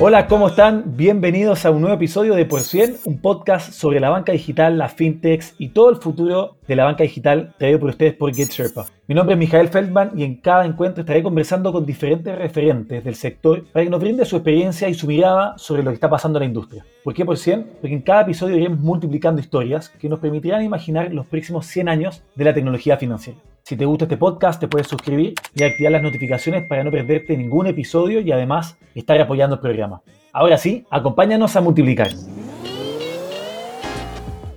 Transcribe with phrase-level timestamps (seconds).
[0.00, 0.96] Hola, ¿cómo están?
[0.96, 4.92] Bienvenidos a un nuevo episodio de Por 100, un podcast sobre la banca digital, las
[4.92, 8.86] fintechs y todo el futuro de la banca digital traído por ustedes por GetSherpa.
[9.08, 13.16] Mi nombre es Mijael Feldman y en cada encuentro estaré conversando con diferentes referentes del
[13.16, 16.38] sector para que nos brinde su experiencia y su mirada sobre lo que está pasando
[16.38, 16.86] en la industria.
[17.02, 17.78] ¿Por qué por 100?
[17.80, 22.22] Porque en cada episodio iremos multiplicando historias que nos permitirán imaginar los próximos 100 años
[22.36, 23.40] de la tecnología financiera.
[23.68, 27.36] Si te gusta este podcast, te puedes suscribir y activar las notificaciones para no perderte
[27.36, 30.00] ningún episodio y además estar apoyando el programa.
[30.32, 32.08] Ahora sí, acompáñanos a multiplicar.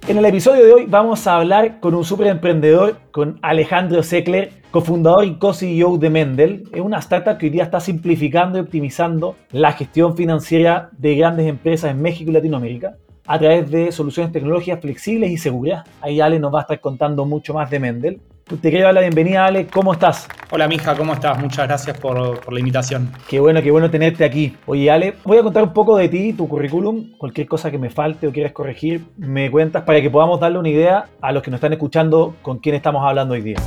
[0.08, 4.54] En el episodio de hoy vamos a hablar con un super emprendedor, con Alejandro Seckler,
[4.72, 6.64] cofundador y co-CEO de Mendel.
[6.72, 11.48] Es una startup que hoy día está simplificando y optimizando la gestión financiera de grandes
[11.48, 12.96] empresas en México y Latinoamérica
[13.28, 15.86] a través de soluciones tecnológicas flexibles y seguras.
[16.00, 18.22] Ahí Ale nos va a estar contando mucho más de Mendel.
[18.60, 19.68] Te quiero dar la bienvenida, Ale.
[19.68, 20.28] ¿Cómo estás?
[20.50, 21.40] Hola, mija, ¿cómo estás?
[21.40, 23.10] Muchas gracias por, por, la invitación.
[23.30, 24.58] Qué bueno, qué bueno tenerte aquí.
[24.66, 27.14] Oye, Ale, voy a contar un poco de ti, tu currículum.
[27.18, 30.68] Cualquier cosa que me falte o quieras corregir, me cuentas para que podamos darle una
[30.68, 33.58] idea a los que nos están escuchando con quién estamos hablando hoy día.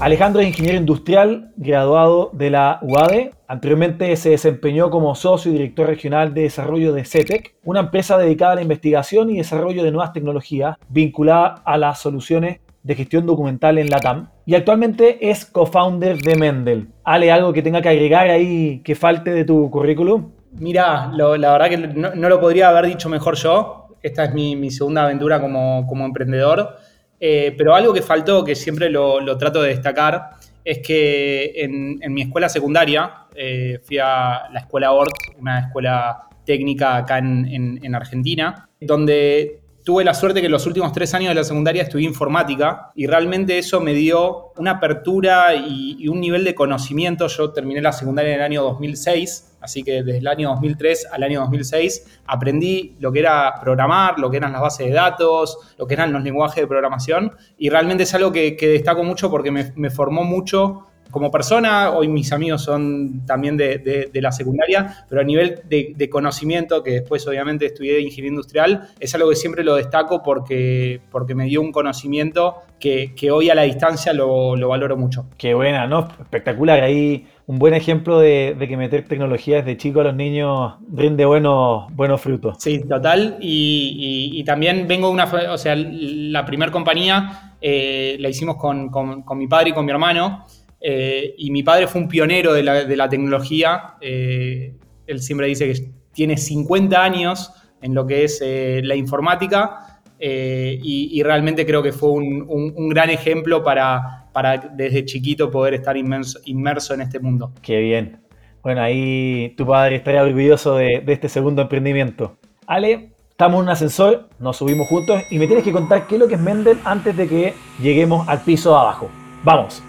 [0.00, 3.30] Alejandro es ingeniero industrial, graduado de la UADE.
[3.48, 8.52] Anteriormente se desempeñó como socio y director regional de desarrollo de CETEC, una empresa dedicada
[8.52, 13.78] a la investigación y desarrollo de nuevas tecnologías vinculada a las soluciones de gestión documental
[13.78, 16.88] en LATAM y actualmente es co-founder de Mendel.
[17.02, 20.30] Ale, ¿algo que tenga que agregar ahí que falte de tu currículum?
[20.52, 23.88] Mira, la verdad que no, lo podría haber dicho mejor yo.
[24.02, 26.76] Esta es mi, segunda aventura como, emprendedor.
[27.18, 30.30] Eh, pero algo que faltó, que siempre lo, trato de destacar,
[30.62, 36.96] es que en, mi escuela secundaria, eh, fui a la escuela ORT, una escuela técnica
[36.96, 41.82] acá en Argentina, donde tuve la suerte que los últimos tres años de la secundaria
[41.82, 47.28] estudié informática y realmente eso me dio una apertura y, y, un nivel de conocimiento.
[47.28, 51.22] Yo terminé la secundaria en el año 2006, así que desde el año 2003 al
[51.22, 55.86] año 2006 aprendí lo que era programar, lo que eran las bases de datos, lo
[55.86, 59.50] que eran los lenguajes de programación y realmente es algo que, que destaco mucho porque
[59.50, 64.32] me, me formó mucho como persona, hoy mis amigos son también de, de, de la
[64.32, 69.30] secundaria, pero a nivel de, de, conocimiento, que después obviamente estudié ingeniería industrial, es algo
[69.30, 73.62] que siempre lo destaco porque, porque me dio un conocimiento que, que hoy a la
[73.62, 75.26] distancia lo, lo, valoro mucho.
[75.38, 76.08] Qué buena, ¿no?
[76.20, 76.82] Espectacular.
[76.82, 81.94] Ahí un buen ejemplo de, que meter tecnología desde chico a los niños rinde buenos,
[81.94, 82.56] buenos frutos.
[82.58, 83.36] Sí, total.
[83.40, 88.56] Y, y, y también vengo de una, o sea, la primera compañía eh, la hicimos
[88.56, 90.44] con, con, con mi padre y con mi hermano.
[90.86, 93.94] Eh, y mi padre fue un pionero de la, tecnología.
[94.02, 97.50] Eh, él siempre dice que tiene 50 años
[97.80, 103.64] en lo que es eh, la informática y, realmente creo que fue un, gran ejemplo
[103.64, 107.52] para, para, desde chiquito poder estar inmerso, en este mundo.
[107.62, 108.20] Qué bien.
[108.62, 112.36] Bueno, ahí tu padre estaría orgulloso de, de este segundo emprendimiento.
[112.66, 116.20] Ale, estamos en un ascensor, nos subimos juntos y me tienes que contar qué es
[116.20, 119.10] lo que es Mendel antes de que lleguemos al piso de abajo.
[119.42, 119.82] Vamos.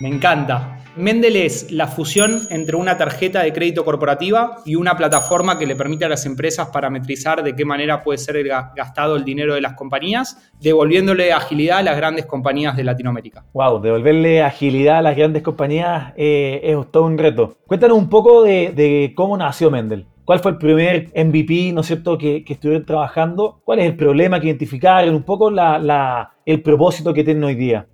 [0.00, 0.78] Me encanta.
[0.96, 5.76] Mendel es la fusión entre una tarjeta de crédito corporativa y una plataforma que le
[5.76, 8.42] permite a las empresas parametrizar de qué manera puede ser
[8.74, 13.44] gastado el dinero de las compañías, devolviéndole agilidad a las grandes compañías de Latinoamérica.
[13.52, 17.58] Wow, devolverle agilidad a las grandes compañías eh, es todo un reto.
[17.66, 20.06] Cuéntanos un poco de, cómo nació Mendel.
[20.24, 23.60] ¿Cuál fue el primer MVP, ¿no es cierto?, que, que estuvieron trabajando.
[23.64, 25.14] ¿Cuál es el problema que identificaron?
[25.14, 27.86] Un poco la, la, el propósito que tienen hoy día.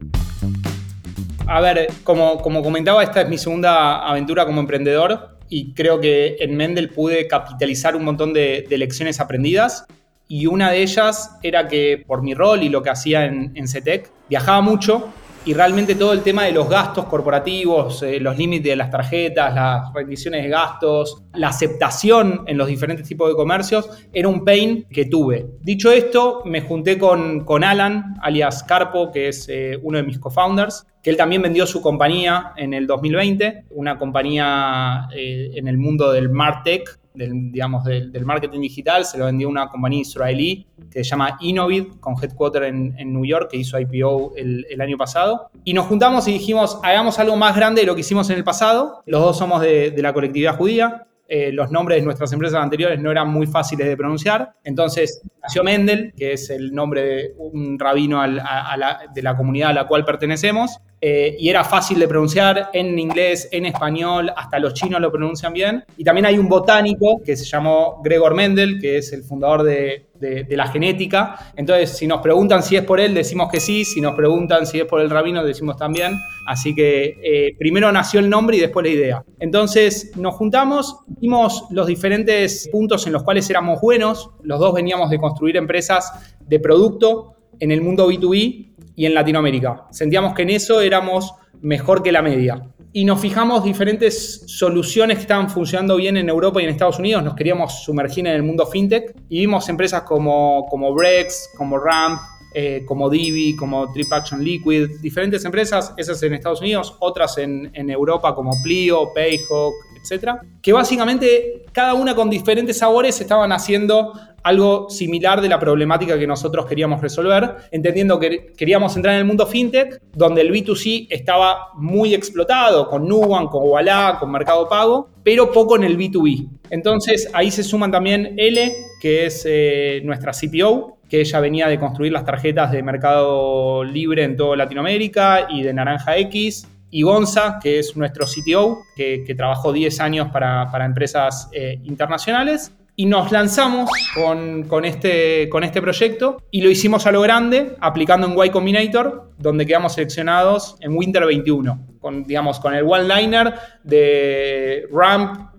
[1.48, 6.36] A ver, como, como comentaba, esta es mi segunda aventura como emprendedor y creo que
[6.40, 9.86] en Mendel pude capitalizar un montón de, de lecciones aprendidas.
[10.26, 13.68] Y una de ellas era que por mi rol y lo que hacía en, en
[13.68, 15.12] CETEC, viajaba mucho
[15.46, 19.54] y realmente todo el tema de los gastos corporativos, eh, los límites de las tarjetas,
[19.54, 24.84] las rendiciones de gastos, la aceptación en los diferentes tipos de comercios, era un pain
[24.90, 25.46] que tuve.
[25.60, 30.18] Dicho esto, me junté con, con Alan, alias Carpo, que es eh, uno de mis
[30.18, 35.78] co-founders, que él también vendió su compañía en el 2020, una compañía eh, en el
[35.78, 41.04] mundo del MarTech, del, digamos, del, marketing digital, se lo vendió una compañía israelí que
[41.04, 44.96] se llama Innovid, con headquarter en, en New York, que hizo IPO el, el, año
[44.96, 45.50] pasado.
[45.64, 48.44] Y nos juntamos y dijimos, hagamos algo más grande de lo que hicimos en el
[48.44, 49.02] pasado.
[49.06, 51.06] Los dos somos de, de la colectividad judía.
[51.28, 54.52] Eh, los nombres de nuestras empresas anteriores no eran muy fáciles de pronunciar.
[54.62, 59.86] Entonces nació Mendel, que es el nombre de un rabino de la comunidad a la
[59.86, 65.00] cual pertenecemos, eh, y era fácil de pronunciar en inglés, en español, hasta los chinos
[65.00, 65.84] lo pronuncian bien.
[65.96, 70.06] Y también hay un botánico que se llamó Gregor Mendel, que es el fundador de,
[70.48, 71.52] la genética.
[71.54, 73.84] Entonces, si nos preguntan si es por él, decimos que sí.
[73.84, 76.16] Si nos preguntan si es por el rabino, decimos también.
[76.46, 79.24] Así que eh, primero nació el nombre y después la idea.
[79.38, 84.30] Entonces, nos juntamos, vimos los diferentes puntos en los cuales éramos buenos.
[84.42, 89.84] Los dos veníamos de construir empresas de producto en el mundo B2B y en Latinoamérica.
[89.90, 92.62] Sentíamos que en eso éramos mejor que la media.
[92.92, 97.22] Y nos fijamos diferentes soluciones que estaban funcionando bien en Europa y en Estados Unidos.
[97.22, 102.20] Nos queríamos sumergir en el mundo fintech y vimos empresas como, como Brex, como Ramp,
[102.54, 107.70] eh, como Divi, como Trip Action Liquid, diferentes empresas, esas en Estados Unidos, otras en,
[107.74, 114.14] Europa como Plio, Payhawk, etcétera, que básicamente cada una con diferentes sabores estaban haciendo
[114.46, 119.26] algo similar de la problemática que nosotros queríamos resolver, entendiendo que queríamos entrar en el
[119.26, 125.08] mundo fintech, donde el B2C estaba muy explotado, con Nubank, con Walla, con Mercado Pago,
[125.24, 126.48] pero poco en el B2B.
[126.70, 131.80] Entonces ahí se suman también L, que es eh, nuestra CPO, que ella venía de
[131.80, 137.58] construir las tarjetas de Mercado Libre en toda Latinoamérica y de Naranja X, y Gonza,
[137.60, 142.72] que es nuestro CTO, que, trabajó 10 años para, empresas eh, internacionales.
[142.98, 148.26] Y nos lanzamos con, este, con este proyecto y lo hicimos a lo grande, aplicando
[148.26, 153.52] en Y Combinator, donde quedamos seleccionados en Winter 21, con, digamos, con el one-liner
[153.84, 155.50] de Ramp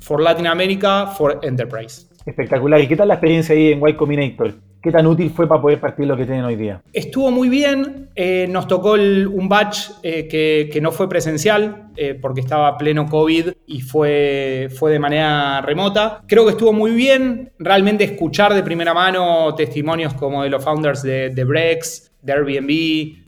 [0.00, 2.06] for Latin America for Enterprise.
[2.24, 2.80] Espectacular.
[2.80, 4.54] ¿Y qué tal la experiencia ahí en Y Combinator?
[4.80, 6.80] ¿Qué tan útil fue para poder partir lo que tienen hoy día?
[6.92, 8.08] Estuvo muy bien.
[8.14, 13.48] Eh, nos tocó un batch eh, que, no fue presencial eh, porque estaba pleno COVID
[13.66, 16.22] y fue, fue de manera remota.
[16.28, 17.50] Creo que estuvo muy bien.
[17.58, 23.27] Realmente escuchar de primera mano testimonios como de los founders de, de Brex, de Airbnb,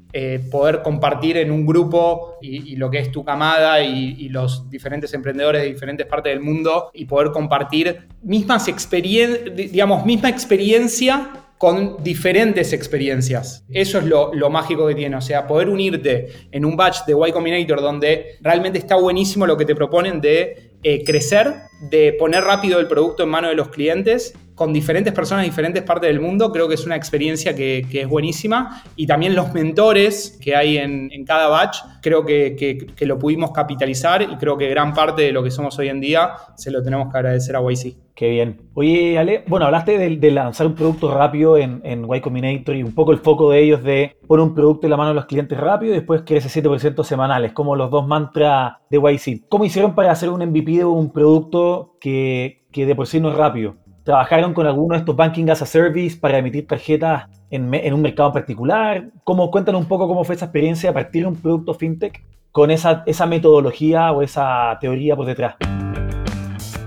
[0.51, 5.63] poder compartir en un grupo y, lo que es tu camada y, los diferentes emprendedores
[5.63, 11.31] de diferentes partes del mundo y poder compartir mismas experiencias, digamos, misma experiencia
[11.61, 13.67] con diferentes experiencias.
[13.71, 17.33] Eso es lo, mágico que tiene, o sea, poder unirte en un batch de Y
[17.33, 22.79] Combinator donde realmente está buenísimo lo que te proponen de eh, crecer, de poner rápido
[22.79, 26.53] el producto en manos de los clientes con diferentes personas de diferentes partes del mundo,
[26.53, 28.83] creo que es una experiencia que, es buenísima.
[28.95, 34.37] Y también los mentores que hay en, cada batch, creo que, lo pudimos capitalizar y
[34.37, 37.17] creo que gran parte de lo que somos hoy en día se lo tenemos que
[37.17, 37.97] agradecer a YC.
[38.15, 38.61] Qué bien.
[38.75, 42.95] Oye, Ale, bueno, hablaste de, lanzar un producto rápido en, en Y Combinator y un
[42.95, 45.59] poco el foco de ellos de poner un producto en la mano de los clientes
[45.59, 49.49] rápido y después crece 7% semanales, como los dos mantras de YC.
[49.49, 51.70] ¿Cómo hicieron para hacer un MVP de un producto
[52.01, 53.77] que, que de por sí no es rápido?
[54.05, 58.33] ¿Trabajaron con alguno de estos Banking as a Service para emitir tarjetas en, un mercado
[58.33, 59.11] particular?
[59.25, 62.23] ¿Cómo, cuéntanos un poco cómo fue esa experiencia a partir de un producto fintech
[62.53, 65.57] con esa, esa metodología o esa teoría por detrás.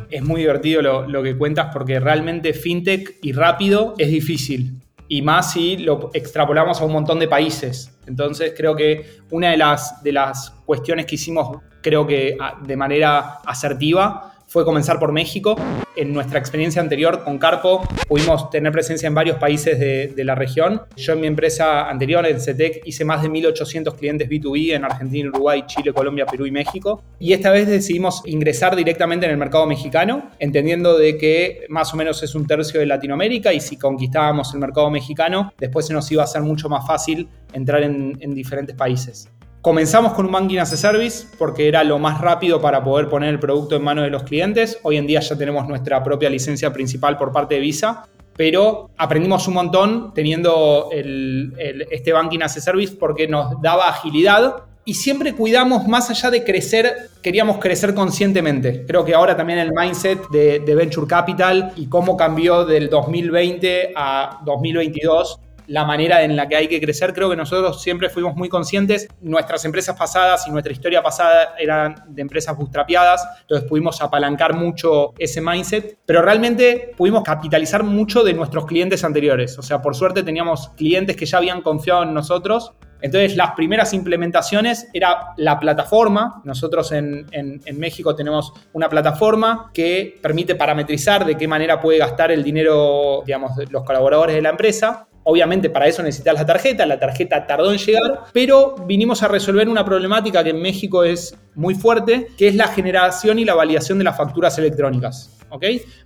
[0.10, 5.22] Es muy divertido lo, lo que cuentas porque realmente fintech y rápido es difícil y
[5.22, 7.98] más si lo extrapolamos a un montón de países.
[8.08, 13.40] Entonces creo que una de las, de las cuestiones que hicimos, creo que de manera
[13.46, 15.56] asertiva, fue comenzar por México.
[15.96, 20.84] En nuestra experiencia anterior con Carpo pudimos tener presencia en varios países de, la región.
[20.96, 25.30] Yo en mi empresa anterior, en CETEC, hice más de 1.800 clientes B2B en Argentina,
[25.30, 27.04] Uruguay, Chile, Colombia, Perú y México.
[27.20, 31.98] Y esta vez decidimos ingresar directamente en el mercado mexicano, entendiendo de que más o
[31.98, 36.12] menos es un tercio de Latinoamérica y si conquistábamos el mercado mexicano, después se nos
[36.12, 39.30] iba a hacer mucho más fácil entrar en, en diferentes países.
[39.64, 43.30] Comenzamos con un Banking as a Service porque era lo más rápido para poder poner
[43.30, 44.78] el producto en manos de los clientes.
[44.84, 48.06] Hoy en día ya tenemos nuestra propia licencia principal por parte de Visa,
[48.36, 54.96] pero aprendimos un montón teniendo este Banking as a Service porque nos daba agilidad y
[54.96, 58.84] siempre cuidamos, más allá de crecer, queríamos crecer conscientemente.
[58.86, 63.94] Creo que ahora también el mindset de, de Venture Capital y cómo cambió del 2020
[63.96, 67.14] a 2022 la manera en la que hay que crecer.
[67.14, 69.08] Creo que nosotros siempre fuimos muy conscientes.
[69.22, 75.14] Nuestras empresas pasadas y nuestra historia pasada eran de empresas bootstrapeadas, entonces pudimos apalancar mucho
[75.18, 79.58] ese mindset, pero realmente pudimos capitalizar mucho de nuestros clientes anteriores.
[79.58, 82.74] O sea, por suerte teníamos clientes que ya habían confiado en nosotros.
[83.02, 86.42] Entonces, las primeras implementaciones era la plataforma.
[86.46, 92.32] Nosotros en, en México tenemos una plataforma que permite parametrizar de qué manera puede gastar
[92.32, 95.08] el dinero, digamos, los colaboradores de la empresa.
[95.24, 99.70] Obviamente para eso necesitas la tarjeta, la tarjeta tardó en llegar, pero vinimos a resolver
[99.70, 103.98] una problemática que en México es muy fuerte, que es la generación y la validación
[103.98, 105.30] de las facturas electrónicas.
[105.54, 105.66] ¿Ok?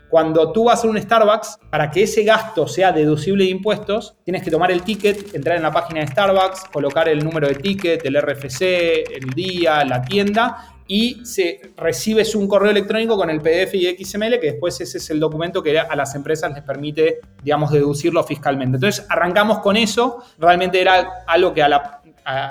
[0.10, 4.44] Cuando tú vas a un Starbucks, para que ese gasto sea deducible de impuestos, tienes
[4.44, 8.06] que tomar el ticket, entrar en la página de Starbucks, colocar el número de ticket,
[8.06, 13.74] el RFC, el día, la tienda y se, recibes un correo electrónico con el PDF
[13.76, 17.72] y XML, que después ese es el documento que a las empresas les permite, digamos,
[17.72, 18.78] deducirlo fiscalmente.
[18.78, 20.24] Entonces, arrancamos con eso.
[20.40, 22.02] Realmente era algo que a la,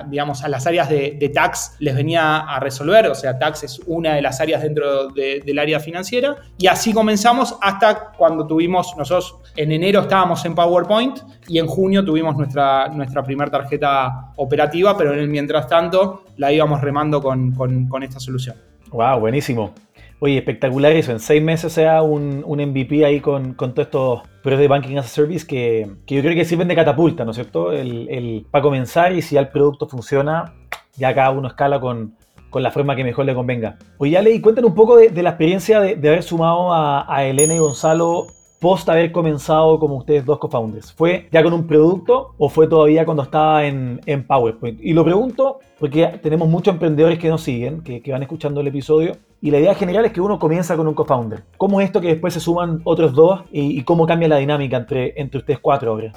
[0.08, 4.14] digamos, a las áreas de, tax les venía a resolver, o sea, tax es una
[4.14, 9.72] de las áreas dentro del área financiera, y así comenzamos hasta cuando tuvimos, nosotros en
[9.72, 11.18] enero estábamos en PowerPoint
[11.48, 16.52] y en junio tuvimos nuestra, nuestra primera tarjeta operativa, pero en el mientras tanto la
[16.52, 18.56] íbamos remando con, con esta solución.
[18.90, 19.74] Wow, buenísimo.
[20.18, 21.12] Oye, espectacular eso.
[21.12, 24.96] En seis meses sea un, un MVP ahí con, con todos estos pero de Banking
[24.96, 27.72] as a Service que, que, yo creo que sirven de catapulta, ¿no es cierto?
[27.72, 30.54] El, el, para comenzar y si ya el producto funciona,
[30.96, 32.14] ya cada uno escala con,
[32.48, 33.76] con la forma que mejor le convenga.
[33.98, 37.12] Oye, ya leí, cuéntanos un poco de, de la experiencia de, de, haber sumado a,
[37.12, 38.28] a Elena y Gonzalo
[38.60, 40.92] post haber comenzado como ustedes dos co-founders?
[40.92, 44.80] ¿Fue ya con un producto o fue todavía cuando estaba en, en PowerPoint?
[44.82, 48.66] Y lo pregunto porque tenemos muchos emprendedores que nos siguen, que, que, van escuchando el
[48.68, 51.42] episodio, y la idea general es que uno comienza con un co-founder.
[51.56, 55.12] ¿Cómo es esto que después se suman otros dos y, cómo cambia la dinámica entre,
[55.20, 56.12] entre ustedes cuatro ahora?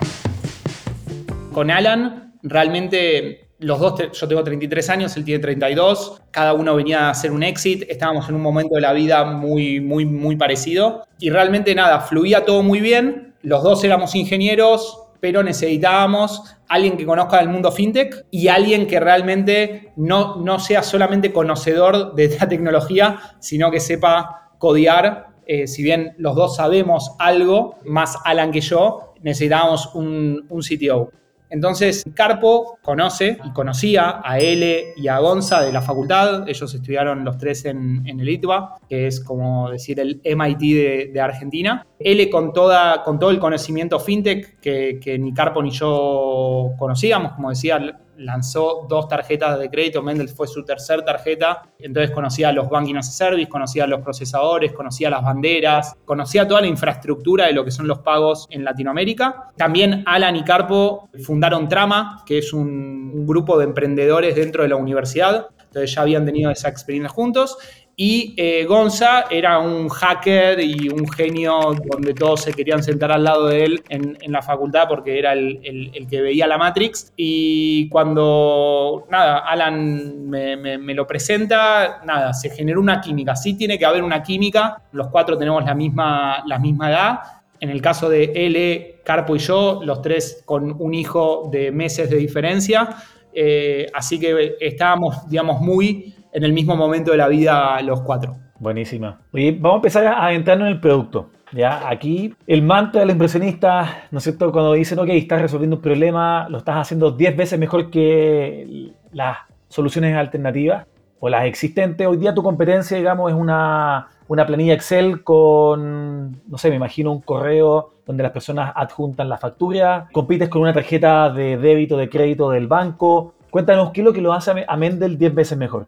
[1.53, 7.07] Con Alan, realmente los dos, yo tengo 33 años, él tiene 32, cada uno venía
[7.07, 11.03] a hacer un exit, estábamos en un momento de la vida muy, muy, muy parecido
[11.19, 17.05] y realmente nada, fluía todo muy bien, los dos éramos ingenieros, pero necesitábamos alguien que
[17.05, 22.47] conozca el mundo fintech y alguien que realmente no, no sea solamente conocedor de la
[22.47, 25.27] tecnología, sino que sepa codear.
[25.45, 31.11] Eh, si bien los dos sabemos algo, más Alan que yo, necesitábamos un, un CTO.
[31.49, 36.47] Entonces, Carpo conoce y conocía a L y a Gonza de la facultad.
[36.47, 41.21] Ellos estudiaron los tres en, el ITBA, que es como decir el MIT de, de
[41.21, 41.85] Argentina.
[41.99, 47.33] L con, toda, con todo el conocimiento fintech que, que ni Carpo ni yo conocíamos,
[47.33, 47.79] como decía,
[48.19, 53.09] lanzó dos tarjetas de crédito, Mendel fue su tercera tarjeta, entonces conocía los banking as
[53.09, 57.71] a service, conocía los procesadores, conocía las banderas, conocía toda la infraestructura de lo que
[57.71, 59.51] son los pagos en Latinoamérica.
[59.55, 64.69] También Alan y Carpo fundaron Trama, que es un, un grupo de emprendedores dentro de
[64.69, 67.57] la universidad, entonces ya habían tenido esa experiencia juntos
[68.01, 73.25] y eh, Gonza era un hacker y un genio donde todos se querían sentar al
[73.25, 77.11] lado de él en, la facultad porque era el, que veía la Matrix.
[77.17, 83.35] Y cuando, nada, Alan me, lo presenta, nada, se generó una química.
[83.35, 87.19] Sí tiene que haber una química, los cuatro tenemos la misma, la misma edad.
[87.59, 92.09] En el caso de L, Carpo y yo, los tres con un hijo de meses
[92.09, 92.95] de diferencia.
[93.33, 98.37] Eh, así que estábamos, digamos, muy en el mismo momento de la vida los cuatro.
[98.59, 99.21] Buenísima.
[99.33, 101.29] Oye, vamos a empezar a adentrarnos en el producto.
[101.51, 104.51] Ya, aquí el mantra del impresionista, ¿no es cierto?
[104.51, 109.37] Cuando dicen, ok, estás resolviendo un problema, lo estás haciendo 10 veces mejor que las
[109.67, 110.85] soluciones alternativas
[111.19, 112.05] o las existentes.
[112.05, 117.11] Hoy día tu competencia, digamos, es una, una planilla Excel con, no sé, me imagino
[117.11, 122.09] un correo donde las personas adjuntan la factura, compites con una tarjeta de débito, de
[122.09, 123.33] crédito del banco.
[123.49, 125.85] Cuéntanos qué es lo que lo hace a Mendel 10 veces mejor.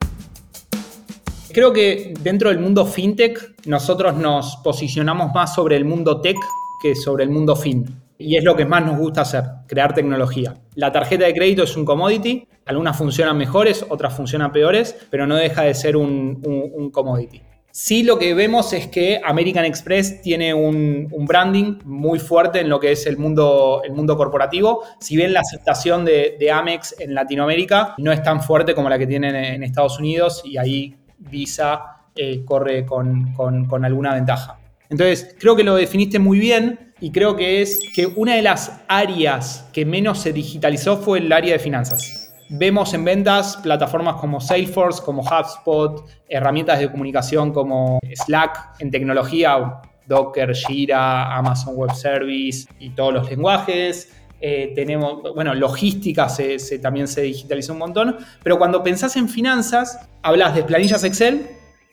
[1.53, 6.37] Creo que dentro del mundo fintech nosotros nos posicionamos más sobre el mundo tech
[6.81, 7.85] que sobre el mundo fin.
[8.17, 10.53] Y es lo que más nos gusta hacer, crear tecnología.
[10.75, 15.35] La tarjeta de crédito es un commodity, algunas funcionan mejores, otras funcionan peores, pero no
[15.35, 17.41] deja de ser un, commodity.
[17.73, 22.69] Sí lo que vemos es que American Express tiene un, un, branding muy fuerte en
[22.69, 24.83] lo que es el mundo, el mundo corporativo.
[24.99, 28.99] Si bien la aceptación de, de, Amex en Latinoamérica no es tan fuerte como la
[28.99, 30.97] que tienen en Estados Unidos y ahí
[31.29, 34.59] Visa eh, corre con, con, con alguna ventaja.
[34.89, 38.81] Entonces, creo que lo definiste muy bien y creo que es que una de las
[38.87, 42.33] áreas que menos se digitalizó fue el área de finanzas.
[42.49, 49.79] Vemos en ventas plataformas como Salesforce, como HubSpot, herramientas de comunicación como Slack, en tecnología,
[50.05, 54.13] Docker, Jira, Amazon Web Service y todos los lenguajes.
[54.41, 59.99] Eh, tenemos, bueno, logística se, también se digitalizó un montón, pero cuando pensás en finanzas,
[60.23, 61.47] hablas de planillas Excel,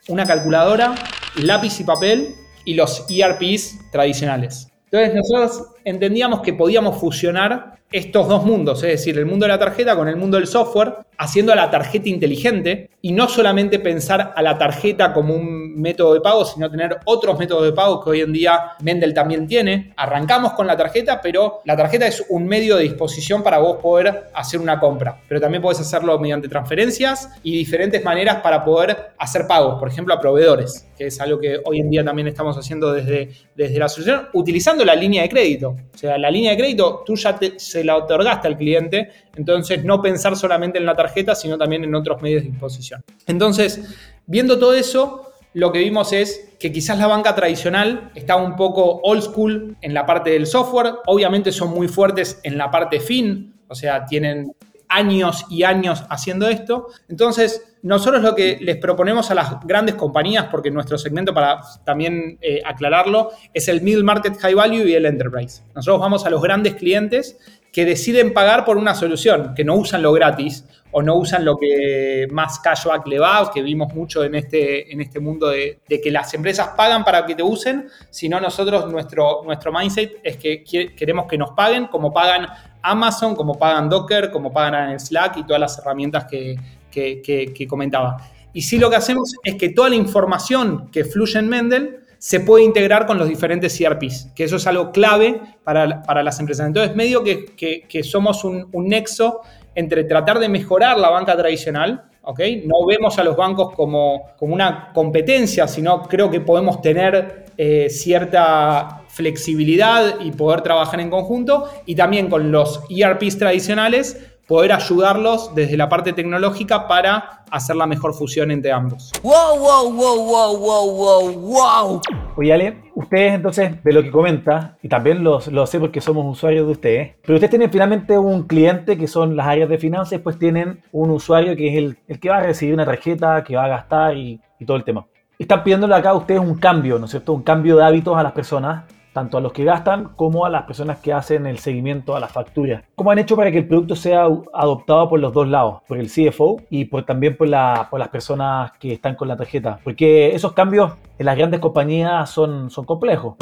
[0.08, 0.94] una calculadora,
[1.36, 4.68] lápiz y papel y los ERPs tradicionales.
[4.90, 9.58] Entonces nosotros entendíamos que podíamos fusionar estos dos mundos, es decir, el mundo de la
[9.58, 14.34] tarjeta con el mundo del software, haciendo a la tarjeta inteligente y no solamente pensar
[14.36, 18.10] a la tarjeta como un método de pago, sino tener otros métodos de pago que
[18.10, 19.94] hoy en día Mendel también tiene.
[19.96, 24.24] Arrancamos con la tarjeta, pero la tarjeta es un medio de disposición para vos poder
[24.34, 29.46] hacer una compra, pero también puedes hacerlo mediante transferencias y diferentes maneras para poder hacer
[29.46, 32.92] pagos, por ejemplo, a proveedores, que es algo que hoy en día también estamos haciendo
[32.92, 35.76] desde, desde la solución, utilizando la línea de crédito.
[35.94, 40.00] O sea, la línea de crédito tú ya se la otorgaste al cliente, entonces no
[40.00, 43.02] pensar solamente en la tarjeta, sino también en otros medios de disposición.
[43.26, 48.56] Entonces, viendo todo eso, lo que vimos es que quizás la banca tradicional está un
[48.56, 53.00] poco old school en la parte del software, obviamente son muy fuertes en la parte
[53.00, 54.52] fin, o sea, tienen
[54.88, 56.88] años y años haciendo esto.
[57.08, 62.38] Entonces, nosotros lo que les proponemos a las grandes compañías, porque nuestro segmento, para también
[62.40, 65.62] eh, aclararlo, es el middle market high value y el enterprise.
[65.74, 67.38] Nosotros vamos a los grandes clientes
[67.72, 71.56] que deciden pagar por una solución, que no usan lo gratis o no usan lo
[71.58, 76.10] que más cashback le va, que vimos mucho en este, en este mundo de, que
[76.10, 80.64] las empresas pagan para que te usen, sino nosotros, nuestro, nuestro mindset es que
[80.96, 82.46] queremos que nos paguen como pagan
[82.82, 86.56] Amazon, como pagan Docker, como pagan Slack y todas las herramientas que,
[86.90, 88.16] que, comentaba.
[88.52, 92.40] Y sí lo que hacemos es que toda la información que fluye en Mendel se
[92.40, 96.66] puede integrar con los diferentes ERPs, que eso es algo clave para, para las empresas.
[96.66, 97.46] Entonces, medio que,
[97.88, 99.40] que somos un, un, nexo
[99.74, 102.40] entre tratar de mejorar la banca tradicional, ¿ok?
[102.64, 107.88] No vemos a los bancos como, como una competencia, sino creo que podemos tener eh,
[107.88, 115.54] cierta flexibilidad y poder trabajar en conjunto, y también con los ERPs tradicionales poder ayudarlos
[115.54, 119.12] desde la parte tecnológica para hacer la mejor fusión entre ambos.
[119.22, 122.00] ¡Wow, wow, wow, wow, wow, wow, wow!
[122.34, 126.64] Oye, Ale, ustedes entonces, de lo que comenta, y también lo, sé porque somos usuarios
[126.64, 130.18] de ustedes, pero ustedes tienen finalmente un cliente que son las áreas de finanzas, y
[130.18, 133.54] pues tienen un usuario que es el, el, que va a recibir una tarjeta, que
[133.54, 135.06] va a gastar y, y todo el tema.
[135.38, 137.34] Están pidiéndole acá a ustedes un cambio, ¿no es cierto?
[137.34, 138.84] Un cambio de hábitos a las personas
[139.18, 142.30] tanto a los que gastan como a las personas que hacen el seguimiento a las
[142.30, 142.84] facturas.
[142.94, 145.80] ¿Cómo han hecho para que el producto sea adoptado por los dos lados?
[145.88, 149.36] Por el CFO y por, también por, la, por las personas que están con la
[149.36, 149.80] tarjeta.
[149.82, 153.34] Porque esos cambios en las grandes compañías son, son complejos.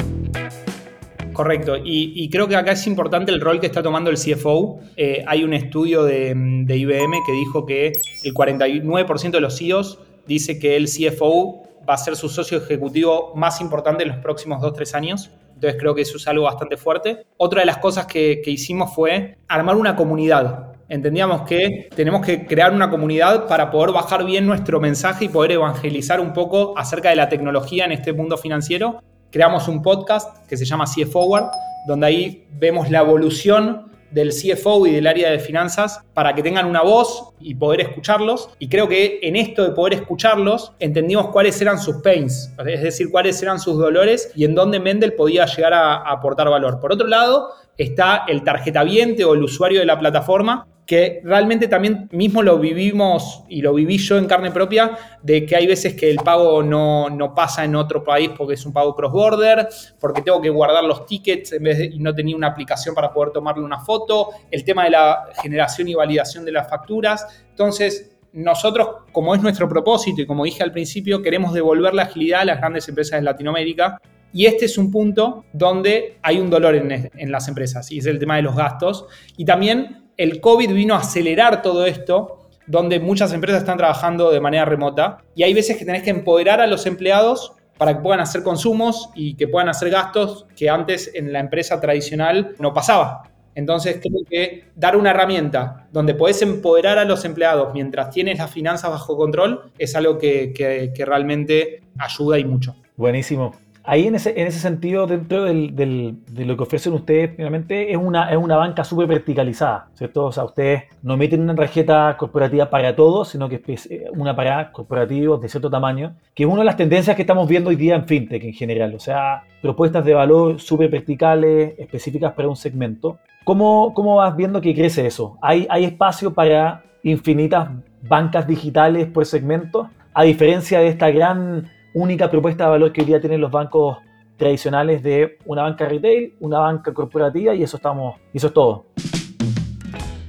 [1.31, 4.79] Correcto, y, creo que acá es importante el rol que está tomando el CFO.
[4.95, 6.33] Eh, hay un estudio de,
[6.65, 7.93] de, IBM que dijo que
[8.23, 13.33] el 49% de los CEOs dice que el CFO va a ser su socio ejecutivo
[13.35, 15.29] más importante en los próximos 2-3 años.
[15.57, 17.25] Entonces creo que eso es algo bastante fuerte.
[17.35, 20.73] Otra de las cosas que, hicimos fue armar una comunidad.
[20.87, 25.53] Entendíamos que tenemos que crear una comunidad para poder bajar bien nuestro mensaje y poder
[25.53, 29.01] evangelizar un poco acerca de la tecnología en este mundo financiero.
[29.31, 31.49] Creamos un podcast que se llama CFOward,
[31.87, 36.65] donde ahí vemos la evolución del CFO y del área de finanzas para que tengan
[36.65, 38.49] una voz y poder escucharlos.
[38.59, 43.09] Y creo que en esto de poder escucharlos entendimos cuáles eran sus pains, es decir,
[43.11, 46.79] cuáles eran sus dolores y en dónde Mendel podía llegar a, aportar valor.
[46.79, 52.07] Por otro lado, está el tarjetaviente o el usuario de la plataforma que realmente también
[52.13, 56.09] mismo lo vivimos y lo viví yo en carne propia, de que hay veces que
[56.09, 59.67] el pago no, pasa en otro país porque es un pago cross-border,
[59.99, 63.11] porque tengo que guardar los tickets en vez de, y no tenía una aplicación para
[63.11, 67.43] poder tomarle una foto, el tema de la generación y validación de las facturas.
[67.49, 72.41] Entonces, nosotros, como es nuestro propósito y como dije al principio, queremos devolver la agilidad
[72.41, 73.99] a las grandes empresas de Latinoamérica.
[74.31, 78.05] Y este es un punto donde hay un dolor en, en las empresas y es
[78.05, 79.05] el tema de los gastos.
[79.35, 84.41] Y también el COVID vino a acelerar todo esto, donde muchas empresas están trabajando de
[84.41, 88.19] manera remota y hay veces que tenés que empoderar a los empleados para que puedan
[88.19, 93.23] hacer consumos y que puedan hacer gastos que antes en la empresa tradicional no pasaba.
[93.55, 98.51] Entonces creo que dar una herramienta donde podés empoderar a los empleados mientras tienes las
[98.51, 102.75] finanzas bajo control es algo que, que realmente ayuda y mucho.
[102.97, 107.89] Buenísimo ahí en ese, en ese sentido, dentro del, de lo que ofrecen ustedes, finalmente
[107.89, 110.25] es una, es una banca súper verticalizada, ¿cierto?
[110.25, 114.35] O sea, ustedes no meten una tarjeta corporativa para todos, sino que es eh, una
[114.35, 117.77] para corporativos de cierto tamaño, que es una de las tendencias que estamos viendo hoy
[117.77, 122.57] día en FinTech en general, o sea, propuestas de valor súper verticales, específicas para un
[122.57, 123.19] segmento.
[123.45, 125.37] ¿Cómo, ¿Cómo vas viendo que crece eso?
[125.41, 127.69] ¿Hay, ¿Hay espacio para infinitas
[128.01, 129.89] bancas digitales por segmento?
[130.13, 133.97] A diferencia de esta gran única propuesta de valor que hoy día tienen los bancos
[134.37, 138.85] tradicionales de una banca retail, una banca corporativa y eso estamos, eso es todo.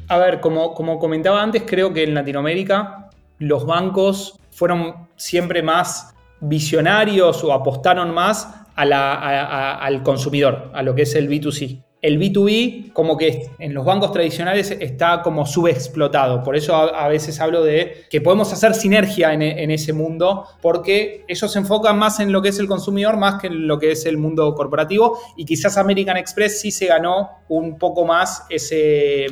[0.09, 6.15] A ver, como, como comentaba antes, creo que en Latinoamérica los bancos fueron siempre más
[6.41, 11.83] visionarios o apostaron más al consumidor, a lo que es el B2C.
[12.01, 16.43] El B2B como que en los bancos tradicionales está como subexplotado.
[16.45, 21.53] Por eso a, veces hablo de que podemos hacer sinergia en, ese mundo porque ellos
[21.53, 24.07] se enfocan más en lo que es el consumidor más que en lo que es
[24.07, 29.27] el mundo corporativo y quizás American Express sí se ganó un poco más ese,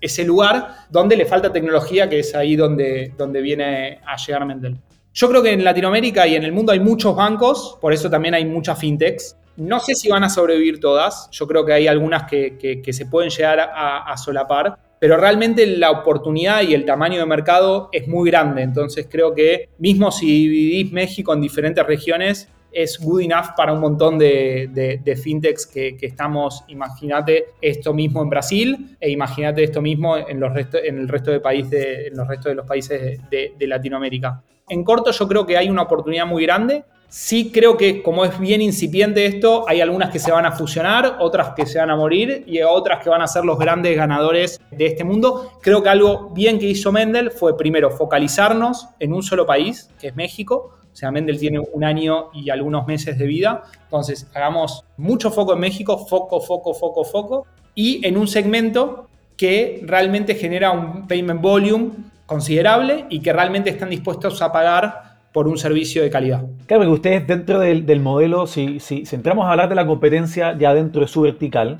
[0.00, 4.78] ese lugar donde le falta tecnología que es ahí donde, donde viene a llegar Mendel.
[5.14, 8.34] Yo creo que en Latinoamérica y en el mundo hay muchos bancos, por eso también
[8.34, 9.36] hay muchas fintechs.
[9.56, 13.30] No sé si van a sobrevivir todas, yo creo que hay algunas que, se pueden
[13.30, 18.62] llegar a, solapar, pero realmente la oportunidad y el tamaño de mercado es muy grande,
[18.62, 23.80] entonces creo que mismo si dividís México en diferentes regiones, es good enough para un
[23.80, 30.40] montón de, fintechs que, estamos, imagínate esto mismo en Brasil e imagínate esto mismo en,
[30.40, 34.42] los el resto de, país en los restos de los países de Latinoamérica.
[34.68, 36.84] En corto yo creo que hay una oportunidad muy grande.
[37.16, 41.18] Sí creo que como es bien incipiente esto, hay algunas que se van a fusionar,
[41.20, 44.60] otras que se van a morir y otras que van a ser los grandes ganadores
[44.72, 45.52] de este mundo.
[45.62, 50.08] Creo que algo bien que hizo Mendel fue primero focalizarnos en un solo país, que
[50.08, 50.72] es México.
[50.92, 53.62] O sea, Mendel tiene un año y algunos meses de vida.
[53.84, 57.46] Entonces, hagamos mucho foco en México, foco, foco, foco, foco.
[57.76, 61.92] Y en un segmento que realmente genera un payment volume
[62.26, 66.44] considerable y que realmente están dispuestos a pagar por un servicio de calidad.
[66.66, 70.72] Claro, que ustedes dentro del, modelo, si, si, entramos a hablar de la competencia ya
[70.72, 71.78] dentro de su vertical,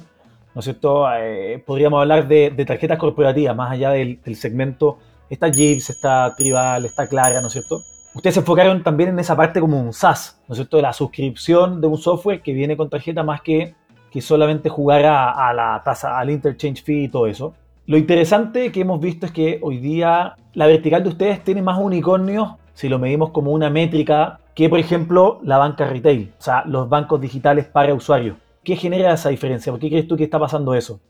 [0.57, 1.07] ¿no es cierto?
[1.17, 4.99] Eh, podríamos hablar de, tarjetas corporativas, más allá del, segmento,
[5.31, 7.79] está Jeeves, está Tribal, está Clara, ¿no es cierto?
[8.13, 10.79] Ustedes se enfocaron también en esa parte como un SaaS, ¿no es cierto?
[10.79, 13.77] De la suscripción de un software que viene con tarjeta más que,
[14.11, 17.55] que solamente jugar a la tasa, al interchange fee y todo eso.
[17.87, 21.79] Lo interesante que hemos visto es que hoy día la vertical de ustedes tiene más
[21.79, 26.65] unicornios si lo medimos como una métrica que, por ejemplo, la banca retail, o sea,
[26.67, 28.37] los bancos digitales para usuarios.
[28.63, 29.73] ¿Qué genera esa diferencia?
[29.73, 31.01] ¿Por qué crees tú que está pasando eso?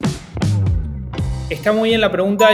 [1.50, 2.48] Está muy bien la pregunta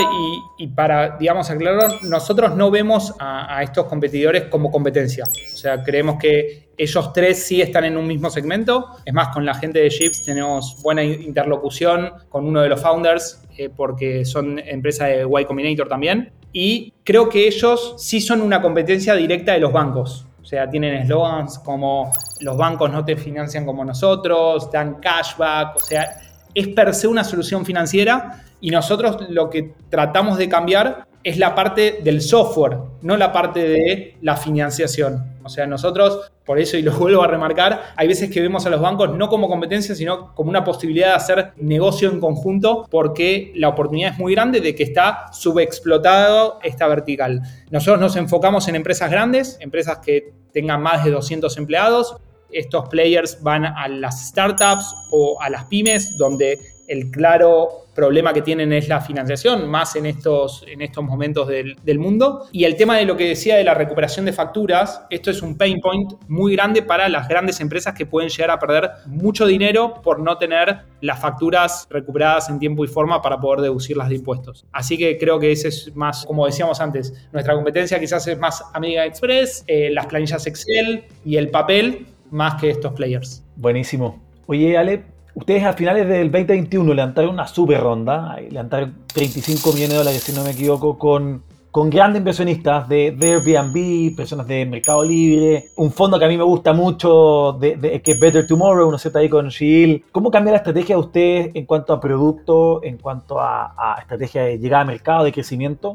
[0.58, 5.24] y, para, digamos, aclarar, nosotros no vemos a, estos competidores como competencia.
[5.24, 8.96] O sea, creemos que ellos tres sí están en un mismo segmento.
[9.04, 13.44] Es más, con la gente de Chips tenemos buena interlocución con uno de los founders
[13.56, 16.32] eh, porque son empresa de Y Combinator también.
[16.52, 20.26] Y creo que ellos sí son una competencia directa de los bancos.
[20.42, 25.80] O sea, tienen eslogans como los bancos no te financian como nosotros, dan cashback, o
[25.80, 26.20] sea,
[26.52, 31.54] es per se una solución financiera y nosotros lo que tratamos de cambiar es la
[31.54, 35.34] parte del software, no la parte de la financiación.
[35.42, 38.70] O sea, nosotros, por eso y lo vuelvo a remarcar, hay veces que vemos a
[38.70, 43.52] los bancos no como competencia, sino como una posibilidad de hacer negocio en conjunto, porque
[43.54, 47.42] la oportunidad es muy grande de que está subexplotado esta vertical.
[47.70, 52.16] Nosotros nos enfocamos en empresas grandes, empresas que tengan más de 200 empleados.
[52.50, 56.58] Estos players van a las startups o a las pymes, donde
[56.90, 61.98] el claro problema que tienen es la financiación, más en estos, en estos momentos del,
[62.00, 62.48] mundo.
[62.50, 65.56] Y el tema de lo que decía de la recuperación de facturas, esto es un
[65.56, 70.00] pain point muy grande para las grandes empresas que pueden llegar a perder mucho dinero
[70.02, 74.66] por no tener las facturas recuperadas en tiempo y forma para poder deducirlas de impuestos.
[74.72, 78.64] Así que creo que ese es más, como decíamos antes, nuestra competencia quizás es más
[78.74, 83.44] Amiga Express, eh, las planillas Excel y el papel, más que estos players.
[83.54, 84.20] Buenísimo.
[84.46, 89.96] Oye, Ale, Ustedes a finales del 2021 levantaron una super ronda, levantaron 35 millones de
[89.96, 95.66] dólares, si no me equivoco, con, con grandes inversionistas de, Airbnb, personas de Mercado Libre,
[95.76, 99.20] un fondo que a mí me gusta mucho, de, que es Better Tomorrow, uno está
[99.20, 100.02] ahí con Shield.
[100.10, 104.42] ¿Cómo cambia la estrategia de ustedes en cuanto a producto, en cuanto a, a estrategia
[104.42, 105.94] de llegada a mercado, de crecimiento?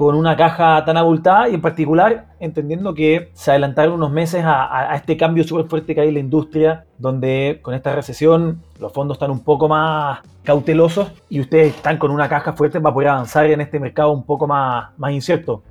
[0.00, 4.96] Con una caja tan abultada y en particular entendiendo que se adelantaron unos meses a,
[4.96, 9.16] este cambio súper fuerte que hay en la industria, donde con esta recesión los fondos
[9.16, 13.44] están un poco más cautelosos y ustedes están con una caja fuerte para poder avanzar
[13.50, 15.64] en este mercado un poco más, más incierto.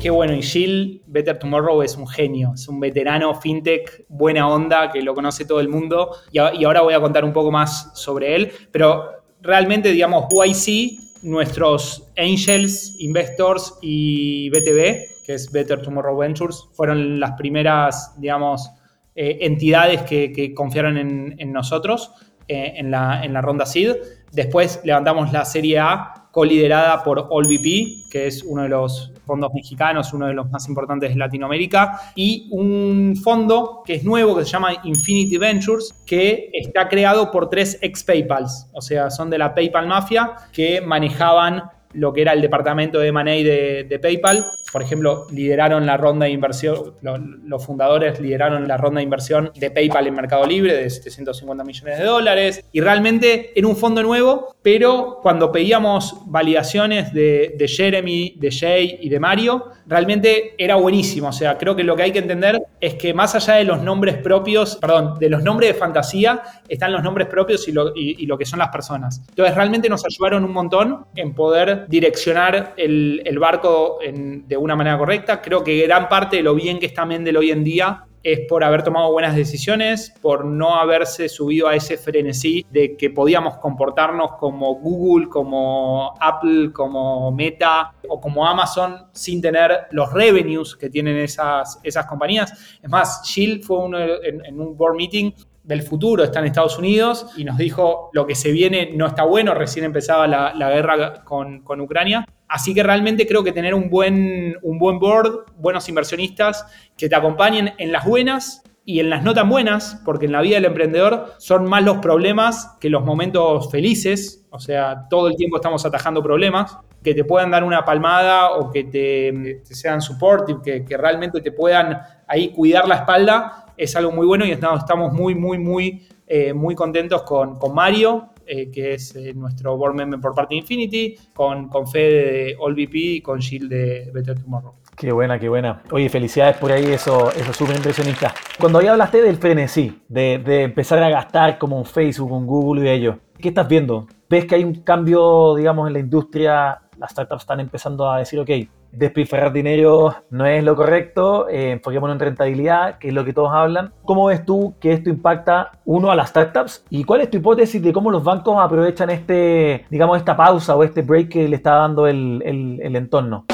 [0.00, 4.90] Qué bueno, y Jill Better Tomorrow es un genio, es un veterano fintech, buena onda,
[4.90, 6.16] que lo conoce todo el mundo.
[6.32, 9.04] Y, y ahora voy a contar un poco más sobre él, pero
[9.40, 17.32] realmente, digamos, YC nuestros angels, investors y BTV, que es Better Tomorrow Ventures, fueron las
[17.32, 18.70] primeras, digamos,
[19.14, 22.12] eh, entidades que, confiaron en, nosotros
[22.46, 23.94] eh, en, la, en la ronda SID.
[24.30, 30.12] Después levantamos la serie A coliderada por AllVP, que es uno de los fondos mexicanos,
[30.12, 34.50] uno de los más importantes de Latinoamérica, y un fondo que es nuevo, que se
[34.50, 39.86] llama Infinity Ventures, que está creado por tres ex-PayPals, o sea, son de la PayPal
[39.86, 44.44] Mafia, que manejaban lo que era el departamento de M&A de, PayPal,
[44.76, 49.50] por ejemplo, lideraron la ronda de inversión, lo- los fundadores lideraron la ronda de inversión
[49.56, 52.62] de PayPal en Mercado Libre de 750 millones de dólares.
[52.72, 58.98] Y realmente era un fondo nuevo, pero cuando pedíamos validaciones de, de Jeremy, de Jay
[59.00, 61.28] y de Mario, realmente era buenísimo.
[61.28, 63.80] O sea, creo que lo que hay que entender es que más allá de los
[63.82, 68.16] nombres propios, perdón, de los nombres de fantasía, están los nombres propios y lo, y-
[68.22, 69.22] y lo que son las personas.
[69.30, 74.65] Entonces, realmente nos ayudaron un montón en poder direccionar el, el barco en- de una
[74.74, 75.40] manera correcta.
[75.40, 78.64] Creo que gran parte de lo bien que está Mendel hoy en día es por
[78.64, 84.32] haber tomado buenas decisiones, por no haberse subido a ese frenesí de que podíamos comportarnos
[84.40, 91.18] como Google, como Apple, como Meta o como Amazon sin tener los revenues que tienen
[91.18, 92.78] esas, esas compañías.
[92.82, 95.30] Es más, Shield fue uno en, en un board meeting
[95.66, 99.24] del futuro, está en Estados Unidos y nos dijo lo que se viene no está
[99.24, 102.24] bueno, recién empezaba la, la guerra con, con Ucrania.
[102.48, 107.16] Así que realmente creo que tener un buen, un buen board, buenos inversionistas que te
[107.16, 110.66] acompañen en las buenas y en las no tan buenas, porque en la vida del
[110.66, 115.84] emprendedor son más los problemas que los momentos felices, o sea, todo el tiempo estamos
[115.84, 120.96] atajando problemas, que te puedan dar una palmada o que te, sean supportive, que, que
[120.96, 125.34] realmente te puedan ahí cuidar la espalda, es algo muy bueno y estamos, estamos muy,
[125.34, 130.20] muy, muy, eh, muy contentos con, con Mario, eh, que es eh, nuestro board member
[130.20, 134.74] por parte de Infinity, con, con Fede de AllVP y con Gilles de Better Tomorrow.
[134.96, 135.82] Qué buena, qué buena.
[135.90, 138.34] Oye, felicidades por ahí, eso, es súper impresionista.
[138.58, 142.86] Cuando ahí hablaste del frenesí, de, de empezar a gastar como un Facebook, un Google
[142.86, 144.06] y ello, ¿qué estás viendo?
[144.28, 146.80] ¿Ves que hay un cambio, digamos, en la industria?
[146.98, 148.50] Las startups están empezando a decir, ok,
[148.96, 153.50] despilfarrar dinero no es lo correcto, eh, enfoquémonos en rentabilidad, que es lo que todos
[153.52, 153.92] hablan.
[154.04, 156.84] ¿Cómo ves tú que esto impacta, uno, a las startups?
[156.90, 160.82] ¿Y cuál es tu hipótesis de cómo los bancos aprovechan este, digamos, esta pausa o
[160.82, 162.42] este break que le está dando el,
[162.80, 163.44] entorno?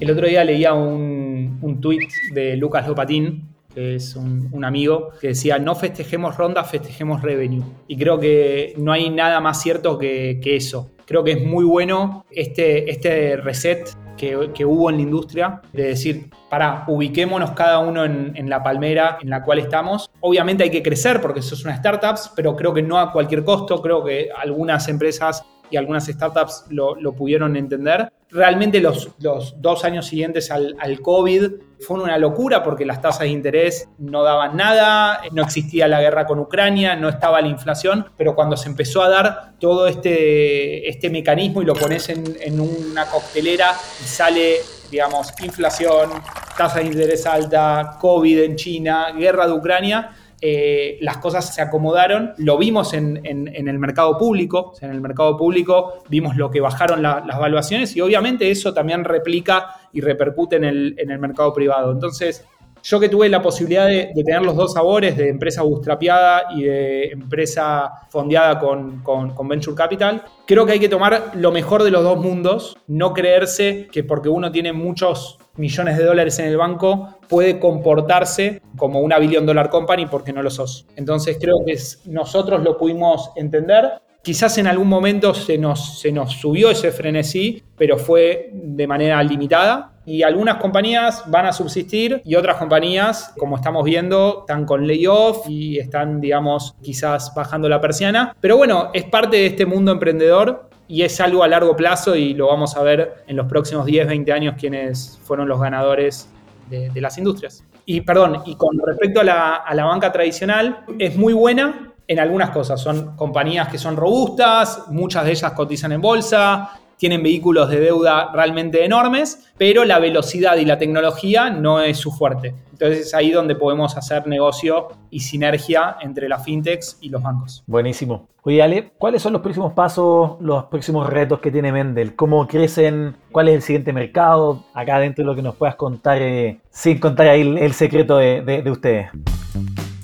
[0.00, 5.28] El otro día leía un, un tweet de Lucas Lopatín, que es un, amigo, que
[5.28, 7.62] decía, no festejemos ronda, festejemos revenue.
[7.86, 10.90] Y creo que no hay nada más cierto que eso.
[11.08, 15.84] Creo que es muy bueno este, este reset que, que hubo en la industria, de
[15.84, 20.10] decir, para, ubiquémonos cada uno en, en la palmera en la cual estamos.
[20.20, 23.42] Obviamente hay que crecer porque eso es una startups, pero creo que no a cualquier
[23.42, 23.80] costo.
[23.80, 28.12] Creo que algunas empresas y algunas startups lo, lo pudieron entender.
[28.30, 33.20] Realmente los, los dos años siguientes al, al COVID fueron una locura porque las tasas
[33.20, 38.06] de interés no daban nada, no existía la guerra con Ucrania, no estaba la inflación,
[38.16, 42.60] pero cuando se empezó a dar todo este, este mecanismo y lo pones en, en
[42.60, 44.56] una coctelera y sale
[44.90, 46.10] digamos, inflación,
[46.56, 52.32] tasa de interés alta, COVID en China, guerra de Ucrania, eh, las cosas se acomodaron.
[52.38, 54.72] Lo vimos en, el mercado público.
[54.80, 59.04] En el mercado público vimos lo que bajaron la- las valuaciones y obviamente eso también
[59.04, 61.92] replica y repercute en el, mercado privado.
[61.92, 62.44] Entonces,
[62.82, 67.10] yo que tuve la posibilidad de, tener los dos sabores de empresa bootstrapeada y de
[67.10, 72.18] empresa fondeada con Venture Capital, creo que hay que tomar lo mejor de los dos
[72.18, 77.58] mundos, no creerse que porque uno tiene muchos millones de dólares en el banco puede
[77.58, 80.86] comportarse como una billion dollar company porque no lo sos.
[80.96, 84.00] Entonces creo que nosotros lo pudimos entender.
[84.22, 89.22] Quizás en algún momento se nos, se nos subió ese frenesí, pero fue de manera
[89.22, 89.92] limitada.
[90.04, 95.48] Y algunas compañías van a subsistir y otras compañías, como estamos viendo, están con layoff
[95.48, 98.34] y están, digamos, quizás bajando la persiana.
[98.40, 102.32] Pero bueno, es parte de este mundo emprendedor y es algo a largo plazo y
[102.32, 106.30] lo vamos a ver en los próximos 10, 20 años quienes fueron los ganadores
[106.68, 107.64] de, las industrias.
[107.84, 112.18] Y perdón, y con respecto a la, a la banca tradicional, es muy buena en
[112.18, 112.80] algunas cosas.
[112.80, 118.30] Son compañías que son robustas, muchas de ellas cotizan en bolsa, tienen vehículos de deuda
[118.34, 122.54] realmente enormes, pero la velocidad y la tecnología no es su fuerte.
[122.72, 127.64] Entonces es ahí donde podemos hacer negocio y sinergia entre las fintechs y los bancos.
[127.66, 128.28] Buenísimo.
[128.42, 132.14] Oye, Ale, ¿cuáles son los próximos pasos, los próximos retos que tiene Mendel?
[132.14, 133.16] ¿Cómo crecen?
[133.32, 134.64] ¿Cuál es el siguiente mercado?
[134.74, 138.70] Acá dentro de lo que nos puedas contar, eh, sin contar ahí el, secreto de
[138.70, 139.08] ustedes.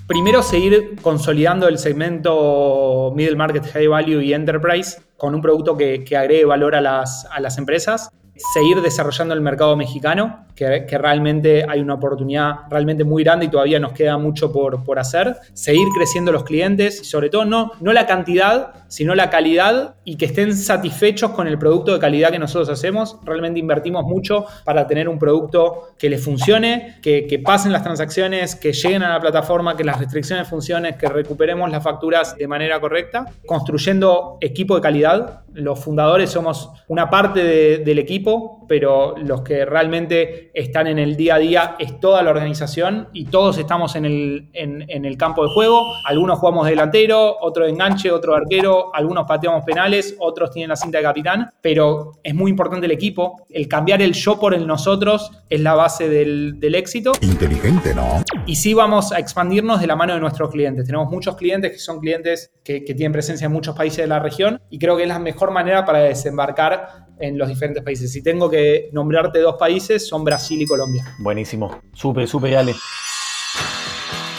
[0.06, 6.04] Primero, seguir consolidando el segmento Middle Market, High Value y Enterprise con un producto que,
[6.04, 8.10] que agregue valor a las, a las empresas.
[8.36, 13.48] Seguir desarrollando el mercado mexicano, que, que realmente hay una oportunidad realmente muy grande y
[13.48, 15.36] todavía nos queda mucho por, por hacer.
[15.52, 20.16] Seguir creciendo los clientes y sobre todo no, no la cantidad, sino la calidad y
[20.16, 23.18] que estén satisfechos con el producto de calidad que nosotros hacemos.
[23.24, 28.54] Realmente invertimos mucho para tener un producto que les funcione, que, que pasen las transacciones,
[28.56, 32.80] que lleguen a la plataforma, que las restricciones funcionen, que recuperemos las facturas de manera
[32.80, 35.40] correcta, construyendo equipo de calidad.
[35.52, 40.98] Los fundadores somos una parte de- del equipo equipo, pero los que realmente están en
[40.98, 45.04] el día a día es toda la organización y todos estamos en el, en, en
[45.04, 45.82] el campo de juego.
[46.06, 50.76] Algunos jugamos delantero, otro de enganche, otro de arquero, algunos pateamos penales, otros tienen la
[50.76, 53.44] cinta de capitán, pero es muy importante el equipo.
[53.50, 57.12] El cambiar el yo por el nosotros es la base del, del éxito.
[57.20, 58.22] Inteligente, ¿no?
[58.46, 60.86] Y sí vamos a expandirnos de la mano de nuestros clientes.
[60.86, 64.18] Tenemos muchos clientes que son clientes que, que tienen presencia en muchos países de la
[64.18, 68.10] región y creo que es la mejor manera para desembarcar en los diferentes países.
[68.14, 71.04] Si tengo que nombrarte dos países, son Brasil y Colombia.
[71.18, 71.80] Buenísimo.
[71.92, 72.72] Súper, súper, Ale.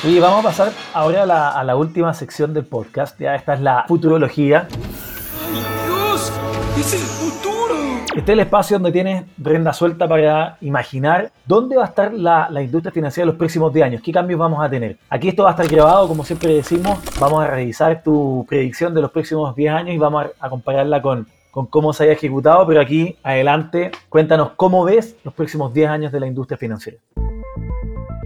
[0.06, 3.20] Oye, vamos a pasar ahora a la, última sección del podcast.
[3.20, 4.70] Ya esta es la futurología.
[5.86, 6.32] Dios,
[6.80, 7.76] es el futuro.
[8.16, 12.48] Este es el espacio donde tienes rienda suelta para imaginar dónde va a estar la,
[12.50, 14.96] la industria financiera en los próximos 10 años, qué cambios vamos a tener.
[15.10, 19.02] Aquí esto va a estar grabado, como siempre decimos, vamos a revisar tu predicción de
[19.02, 22.68] los próximos 10 años y vamos a, a compararla con, con cómo se haya ejecutado,
[22.68, 26.98] pero aquí adelante cuéntanos cómo ves los próximos 10 años de la industria financiera.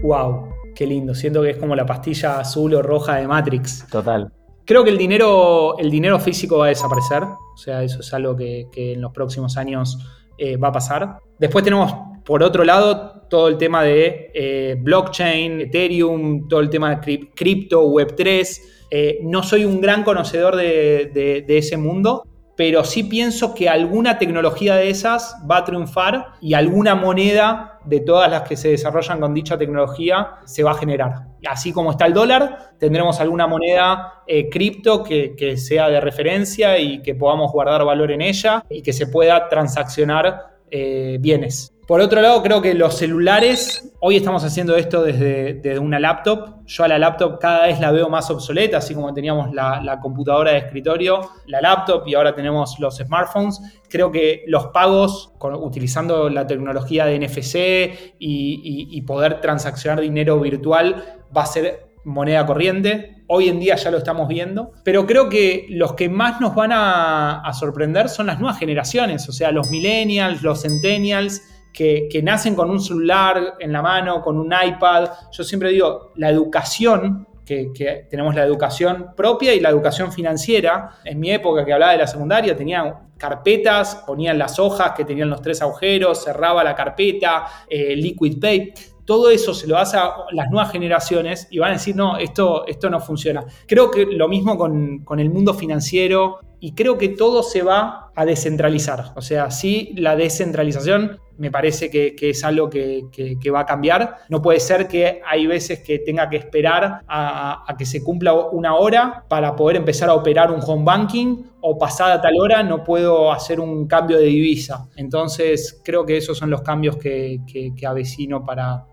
[0.02, 0.48] ¡Wow!
[0.74, 1.14] Qué lindo.
[1.14, 3.86] Siento que es como la pastilla azul o roja de Matrix.
[3.88, 4.32] Total.
[4.64, 7.22] Creo que el dinero, el dinero físico va a desaparecer.
[7.22, 9.96] O sea, eso es algo que, que en los próximos años
[10.36, 11.18] eh, va a pasar.
[11.38, 16.90] Después tenemos, por otro lado, todo el tema de eh, blockchain, Ethereum, todo el tema
[16.90, 18.58] de cri- cripto, Web3.
[18.90, 22.24] Eh, no soy un gran conocedor de, de- de ese mundo,
[22.60, 28.00] pero sí pienso que alguna tecnología de esas va a triunfar y alguna moneda de
[28.00, 31.24] todas las que se desarrollan con dicha tecnología se va a generar.
[31.48, 37.00] Así como está el dólar, tendremos alguna moneda eh, cripto que, sea de referencia y
[37.00, 41.72] que podamos guardar valor en ella y que se pueda transaccionar eh, bienes.
[41.90, 46.64] Por otro lado, creo que los celulares, hoy estamos haciendo esto desde, una laptop.
[46.64, 50.52] Yo a la laptop cada vez la veo más obsoleta, así como teníamos la, computadora
[50.52, 53.60] de escritorio, la laptop y ahora tenemos los smartphones.
[53.88, 61.42] Creo que los pagos, utilizando la tecnología de NFC y, poder transaccionar dinero virtual, va
[61.42, 63.24] a ser moneda corriente.
[63.26, 64.70] Hoy en día ya lo estamos viendo.
[64.84, 69.32] Pero creo que los que más nos van a sorprender son las nuevas generaciones, o
[69.32, 74.38] sea, los millennials, los centennials, que, que nacen con un celular en la mano, con
[74.38, 75.08] un iPad.
[75.32, 80.90] Yo siempre digo, la educación, que, que tenemos la educación propia y la educación financiera.
[81.04, 85.28] En mi época que hablaba de la secundaria, tenía carpetas, ponían las hojas que tenían
[85.30, 88.72] los tres agujeros, cerraba la carpeta, eh, liquid pay
[89.10, 92.64] todo eso se lo hace a las nuevas generaciones y van a decir, no, esto,
[92.68, 93.44] esto no funciona.
[93.66, 98.12] Creo que lo mismo con, con el mundo financiero y creo que todo se va
[98.14, 99.06] a descentralizar.
[99.16, 104.18] O sea, sí, la descentralización me parece que, es algo que, va a cambiar.
[104.28, 108.74] No puede ser que hay veces que tenga que esperar a, que se cumpla una
[108.74, 113.32] hora para poder empezar a operar un home banking o pasada tal hora no puedo
[113.32, 114.90] hacer un cambio de divisa.
[114.96, 117.40] Entonces, creo que esos son los cambios que,
[117.88, 118.84] avecino para,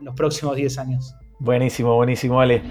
[0.00, 1.16] los próximos 10 años.
[1.40, 2.62] Buenísimo, buenísimo, Ale.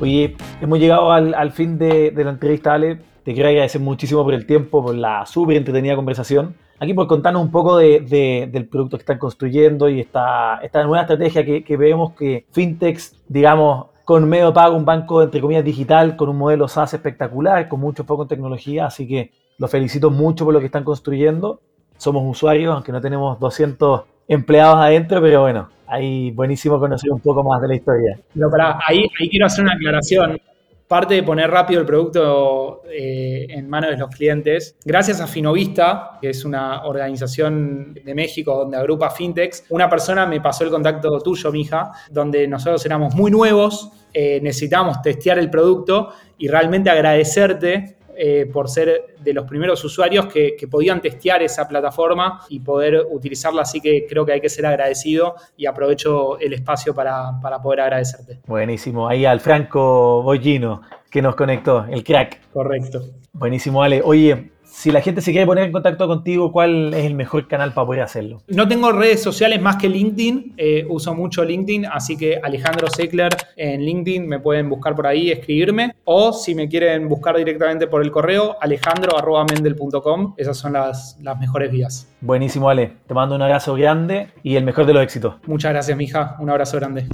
[0.00, 3.07] Oye, hemos llegado al, al fin de, de la entrevista, Ale.
[3.28, 6.54] Te quiero agradecer muchísimo por el tiempo, por la súper entretenida conversación.
[6.80, 10.82] Aquí por contarnos un poco de- de- del producto que están construyendo y esta, esta
[10.84, 15.62] nueva estrategia que, que vemos que Fintechs, digamos, con medio pago, un banco entre comillas
[15.62, 18.86] digital, con un modelo SaaS espectacular, con mucho foco en tecnología.
[18.86, 21.60] Así que los felicito mucho por lo que están construyendo.
[21.98, 27.44] Somos usuarios, aunque no tenemos 200 empleados adentro, pero bueno, ahí buenísimo conocer un poco
[27.44, 28.18] más de la historia.
[28.32, 30.40] Pero para ahí quiero hacer una aclaración.
[30.88, 36.18] Parte de poner rápido el producto eh, en manos de los clientes, gracias a Finovista,
[36.18, 41.20] que es una organización de México donde agrupa fintechs, una persona me pasó el contacto
[41.20, 47.97] tuyo, mija, donde nosotros éramos muy nuevos, eh, necesitábamos testear el producto y realmente agradecerte
[48.20, 53.06] eh, por ser de los primeros usuarios que, que podían testear esa plataforma y poder
[53.08, 53.62] utilizarla.
[53.62, 57.82] Así que creo que hay que ser agradecido y aprovecho el espacio para, para poder
[57.82, 58.40] agradecerte.
[58.46, 62.40] Buenísimo, ahí al Franco Bollino que nos conectó, el crack.
[62.52, 63.02] Correcto.
[63.32, 64.02] Buenísimo, Ale.
[64.04, 67.72] Oye, si la gente se quiere poner en contacto contigo, ¿cuál es el mejor canal
[67.72, 68.42] para poder hacerlo?
[68.48, 73.34] No tengo redes sociales más que LinkedIn, eh, uso mucho LinkedIn, así que Alejandro Seckler
[73.56, 78.02] en LinkedIn me pueden buscar por ahí, escribirme, o si me quieren buscar directamente por
[78.02, 82.08] el correo, alejandro.mendel.com, esas son las, las mejores vías.
[82.20, 82.92] Buenísimo, Ale.
[83.06, 85.34] Te mando un abrazo grande y el mejor de los éxitos.
[85.46, 87.06] Muchas gracias, mija, un abrazo grande.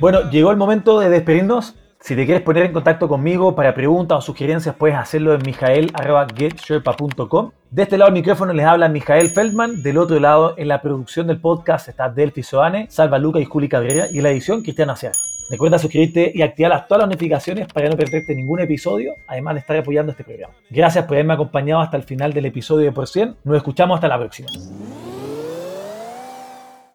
[0.00, 1.74] Bueno, llegó el momento de despedirnos.
[2.00, 7.50] Si te quieres poner en contacto conmigo para preguntas o sugerencias, puedes hacerlo en mijael.getsherpa.com.
[7.72, 9.82] De este lado del micrófono les habla Mijael Feldman.
[9.82, 13.68] Del otro lado, en la producción del podcast está Delphi Soane, Salva Luca y Juli
[13.68, 14.06] Cabrera.
[14.12, 15.10] Y en la edición, Cristian Aciar.
[15.50, 19.76] Recuerda suscribirte y activar todas las notificaciones para no perderte ningún episodio, además de estar
[19.76, 20.54] apoyando este programa.
[20.70, 23.38] Gracias por haberme acompañado hasta el final del episodio de Por 100.
[23.42, 24.46] Nos escuchamos hasta la próxima.